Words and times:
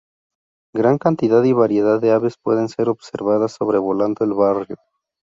Gran 0.73 0.97
cantidad 0.97 1.43
y 1.43 1.53
variedad 1.53 2.01
de 2.01 2.11
aves 2.11 2.33
pueden 2.41 2.69
ser 2.69 2.89
observadas 2.89 3.51
sobrevolando 3.51 4.25
el 4.25 4.33
barrio. 4.33 4.77